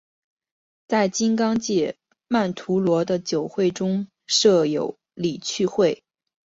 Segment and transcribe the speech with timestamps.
[0.87, 1.95] 在金刚界
[2.27, 6.03] 曼荼罗的九会中设有理趣会。